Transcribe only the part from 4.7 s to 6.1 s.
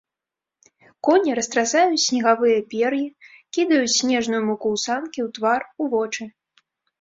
ў санкі, у твар, у